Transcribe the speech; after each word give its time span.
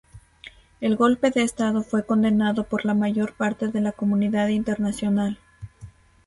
El 0.79 0.95
golpe 0.95 1.29
de 1.29 1.43
Estado 1.43 1.83
fue 1.83 2.07
condenado 2.07 2.63
por 2.63 2.85
la 2.85 2.95
mayor 2.95 3.33
parte 3.35 3.67
de 3.67 3.81
la 3.81 3.91
comunidad 3.91 4.47
internacional. 4.47 5.37